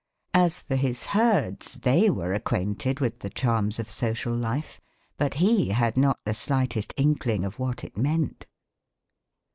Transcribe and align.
As 0.33 0.61
for 0.61 0.77
his 0.77 1.05
herds, 1.05 1.73
they 1.73 2.09
were 2.09 2.33
acquainted 2.33 2.99
with 2.99 3.19
the 3.19 3.29
charms 3.29 3.77
of 3.77 3.87
social 3.87 4.33
life, 4.33 4.81
but 5.15 5.35
he 5.35 5.69
had 5.69 5.95
not 5.95 6.17
the 6.25 6.33
slightest 6.33 6.91
inkling 6.97 7.45
of 7.45 7.59
what 7.59 7.83
it 7.83 7.95
meant. 7.99 8.47